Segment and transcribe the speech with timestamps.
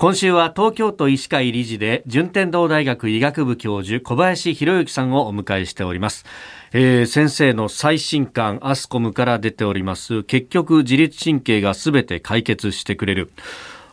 [0.00, 6.24] 今週は東京都医師会理事で順天堂大学医学部教授小林博之さんをお迎えしております、
[6.72, 10.24] えー、先生の最新刊アスコムから出ております。
[10.24, 13.30] 結局自律神経がすべて解決してくれる。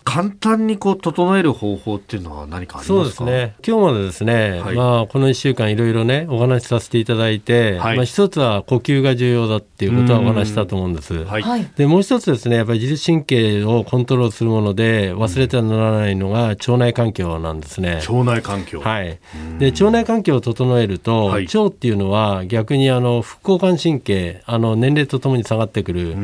[0.08, 2.94] 簡単にこう整える方法っていうのは何かありますか？
[2.94, 3.56] そうですね。
[3.68, 17.96] 今日までですね、はい、まあ、この1週間いろいろねお話しさせていただいて、はい、まあ、一つは呼吸が重要だっていうことはお話したと思うんです、はい、でもう一つですねやっぱり自律神経をコントロールするもので忘れてはならないのが腸内環境なんですね。
[17.96, 18.80] 腸内環境。
[18.80, 19.20] はい。
[19.60, 26.16] で腸内環境を整えると、腸っていうのは逆にあの副交感神経あの年齢とともに下がってくるあ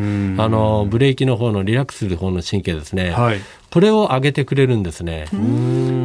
[0.48, 3.40] のブレーキの方のリラックスする方の神経ですね、はい
[3.74, 5.26] これを上げてくれるんですね。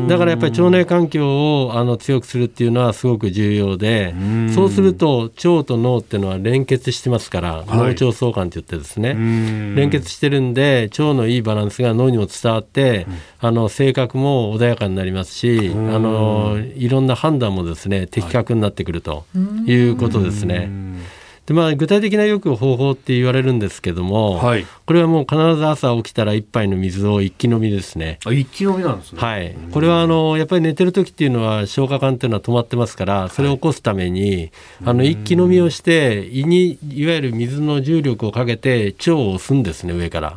[0.09, 4.15] だからやっぱり腸内環境をあの強くするっていうのはすごく重要で
[4.55, 9.13] そうすると腸と脳っていうのは連結してますから、脳腸相関って言ってですね。
[9.77, 13.07] 連結してるんで腸のいいバランスが脳にも伝わって、
[13.39, 19.27] あの性格も穏やかになりますしあのいろんな判断もですね的確になってくると
[19.66, 20.71] いうことですね。
[21.49, 28.18] でまあ、具体的なよく方法って言われるんですけども、はい、これはもう必ず朝起きたら一杯の水を一気飲みですね。
[28.27, 29.18] あ一気飲みなんですね。
[29.18, 34.52] はい、これはあのやっぱり寝てる時っていうのは消化管っていうのは止まってますからそれを起こすために、はい、
[34.85, 40.37] あの一気飲みをして胃にいわゆる水の重力をかけて腸を押すんですね上から。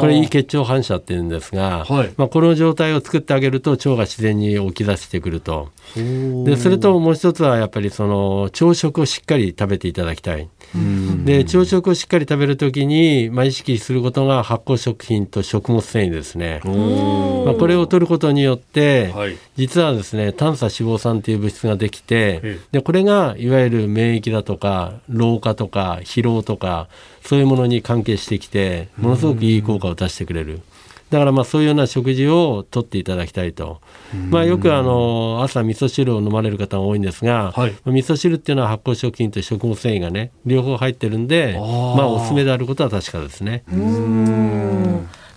[0.00, 5.70] これいい血腸反射っていうんですが、はい、まあ、この状態を作ってあげると腸が自然に起き出してくると。
[6.44, 10.48] でそれともう一つはやっぱりその朝食をしっかり食べていただきたい。
[11.24, 16.60] で朝食をしっかり食べるときに、まあ、意識することが発酵食品と食物繊維ですね。
[16.64, 26.88] まあ、これを取ることによって、はい、実はですね短鎖脂肪酸という物質ができてでこれがいわゆる免疫だとか老化とか疲労とか
[27.22, 30.60] そういうものに関係してきてものすごくいい効果を出してくれる。
[31.10, 33.80] だからまあそういうような食事をとっていただきたいと、
[34.30, 43.62] まあ、よくあの朝味噌汁を飲まれる方が多いんですが、はい、味噌汁っていうのは発酵食品と食物繊維がね両方入ってるんでまあおすすめであることは確かですね。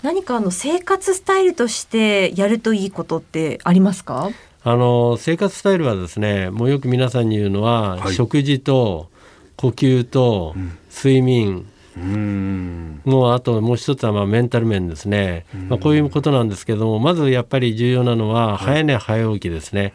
[0.07, 4.29] 何かあの生活スタイルとしてやるといいことってありますか？
[4.63, 9.09] あの生活スタイルはですねもうよく皆さんに言うのは、はい、食事と
[9.57, 10.55] 呼吸と
[10.89, 11.67] 睡眠、うん
[11.97, 19.91] もうあともう一つはまあメンタル面ですね、まあ、こういうことなんですけどもまずやっぱり重要なのは早寝早起きですね、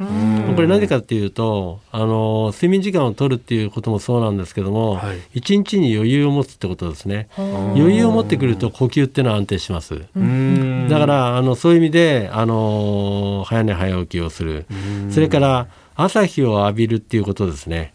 [0.54, 7.28] これなぜかっていうとあの睡眠時間を取るっていうこともそうなんですけども、はい、一日に余裕を持つってことですね。
[7.36, 9.98] 余裕を持ってくると呼吸っていうのは安定します。
[9.98, 14.66] だからあのそういう意味であの早寝早起きをする。
[15.10, 17.92] それから朝日を浴びるっていうことですね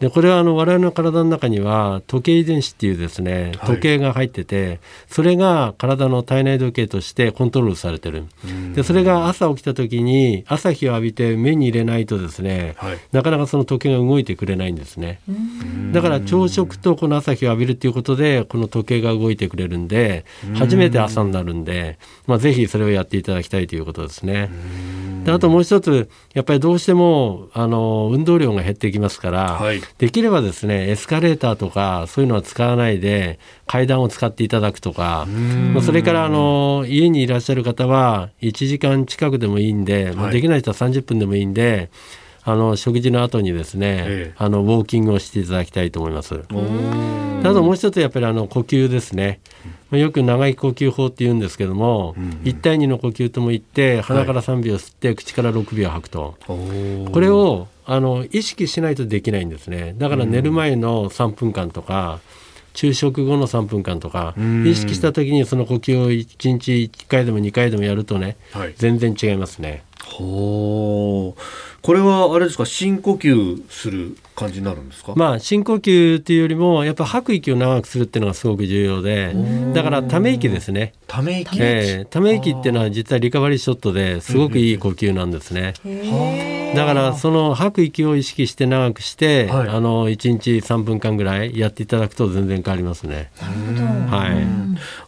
[0.00, 8.24] でこれはあの我々の体の中には時計遺伝子っていうですね時計が入ってて、はい、それが体の体内時計としてコントロールされてる。
[8.74, 15.20] でそれが朝起きた時に朝日を浴びて目に入れないとですね、はい、なかなかその時計が動いてくれないんですね。
[15.92, 24.50] だから朝食とこの朝日を浴びるっていうことでこの時計が動いてくれるんで初めて朝になるんで、まあ、ぜひそれをやっていただきたいということですね。
[25.24, 35.26] であともう一つやっぱりどうしてもあの運動量が減ってきますから、はい、できればですねエスカレーターとかそういうのは使わないで階段を使っていただくとか、
[35.72, 41.90] まあ、それからあの家にいらっしゃる方は1時間近くでもいいんで、まあ、できない人は30分でもいいんで。
[42.44, 46.34] あの食事の後にですね、ええ、あのウォーキングをしていただきたいと思います。
[47.40, 49.40] あともう一つやっぱりあの呼吸ですね。
[49.90, 52.24] よく長い呼吸法って言うんですけども、うん。
[52.24, 56.36] うん、1対2の呼吸とも言って鼻から3秒吸って、はい、口から6秒吐くと。
[56.46, 59.94] これをあの意識しないとできないんですね。
[59.96, 62.20] だから寝る前の3分間とか、
[62.74, 64.34] 昼食後の3分間とか、
[64.64, 69.82] 意識した時にその呼吸を1日1回でも2回でもやるとね、はい、全然違いますね。
[70.08, 71.40] ほう
[71.80, 75.14] これはあれですか深呼吸する感じになるんですか？
[75.16, 79.34] まあ深呼吸っていうよりもやっぱ吐く息を長くするっていうのがすごく重要で
[79.74, 80.92] だからため息ですね。
[81.06, 85.74] ため息、えー、ため息っていうのは実はリカバリーショットですごくいい呼吸なんですね、
[86.74, 93.30] だからその吐く息を意識して長くして、はい、あの1日3分間ぐらいやっていただくと全然変わりますね。
[93.38, 94.46] はい、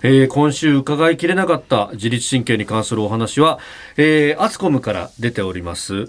[0.03, 3.59] えー、今週伺いきれなかった自律神経に関するお話は、
[3.97, 6.07] えー、アツコムから出ております。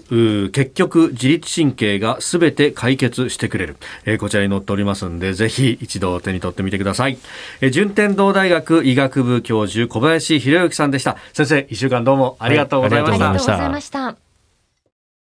[0.50, 7.18] 結局自律神経がすべて解決してくれる、えー、こちらに載っておりますんでぜひ一度手に取ってみてください、
[7.60, 11.16] えー、順天堂大学医学部教授小林博之さんでした。
[11.32, 14.21] 先生一週間どうもありがとうございました、はい、ありがとうございました